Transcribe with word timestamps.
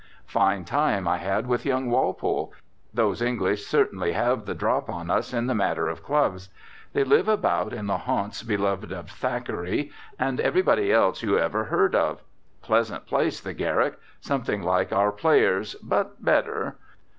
Fine 0.25 0.65
time 0.65 1.07
I 1.07 1.17
had 1.17 1.45
with 1.45 1.63
young 1.63 1.87
Walpole. 1.87 2.51
Those 2.91 3.21
English 3.21 3.67
certainly 3.67 4.13
have 4.13 4.47
the 4.47 4.55
drop 4.55 4.89
on 4.89 5.11
us 5.11 5.31
in 5.31 5.45
the 5.45 5.53
matter 5.53 5.87
of 5.89 6.01
clubs. 6.01 6.49
They 6.93 7.03
live 7.03 7.27
about 7.27 7.71
in 7.71 7.85
the 7.85 7.99
haunts 7.99 8.41
beloved 8.41 8.91
of 8.91 9.11
Thackeray, 9.11 9.91
and 10.17 10.39
everybody 10.39 10.91
else 10.91 11.21
you 11.21 11.37
ever 11.37 11.65
heard 11.65 11.93
of. 11.93 12.23
Pleasant 12.63 13.05
place, 13.05 13.39
the 13.39 13.53
Garrick. 13.53 13.99
Something 14.19 14.63
like 14.63 14.91
our 14.91 15.11
Players, 15.11 15.75
but 15.83 16.25
better. 16.25 16.77